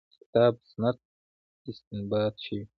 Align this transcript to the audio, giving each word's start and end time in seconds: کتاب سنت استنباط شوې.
کتاب 0.21 0.53
سنت 0.71 0.97
استنباط 1.69 2.35
شوې. 2.45 2.63